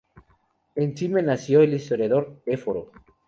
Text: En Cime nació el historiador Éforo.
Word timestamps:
En 0.73 0.97
Cime 0.97 1.21
nació 1.21 1.61
el 1.61 1.75
historiador 1.75 2.41
Éforo. 2.47 2.91